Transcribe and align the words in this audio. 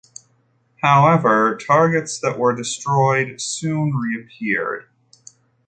However, 0.81 1.55
targets 1.55 2.17
that 2.21 2.39
were 2.39 2.55
destroyed 2.55 3.39
soon 3.39 3.93
re-appeared. 3.93 4.85